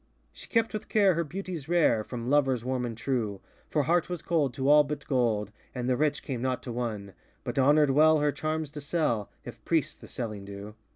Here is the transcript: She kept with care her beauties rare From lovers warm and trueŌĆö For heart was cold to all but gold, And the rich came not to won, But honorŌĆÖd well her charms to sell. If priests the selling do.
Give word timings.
She 0.31 0.47
kept 0.47 0.73
with 0.73 0.89
care 0.89 1.13
her 1.13 1.23
beauties 1.23 1.69
rare 1.69 2.03
From 2.03 2.27
lovers 2.27 2.65
warm 2.65 2.85
and 2.87 2.97
trueŌĆö 2.97 3.39
For 3.69 3.83
heart 3.83 4.09
was 4.09 4.23
cold 4.23 4.51
to 4.55 4.67
all 4.67 4.83
but 4.83 5.05
gold, 5.05 5.51
And 5.75 5.87
the 5.87 5.95
rich 5.95 6.23
came 6.23 6.41
not 6.41 6.63
to 6.63 6.71
won, 6.71 7.13
But 7.43 7.57
honorŌĆÖd 7.57 7.91
well 7.91 8.17
her 8.17 8.31
charms 8.31 8.71
to 8.71 8.81
sell. 8.81 9.29
If 9.45 9.63
priests 9.63 9.97
the 9.97 10.07
selling 10.07 10.43
do. 10.43 10.73